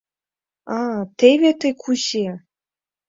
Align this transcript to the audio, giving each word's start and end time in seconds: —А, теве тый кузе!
—А, 0.77 0.79
теве 1.17 1.51
тый 1.59 1.73
кузе! 1.81 2.27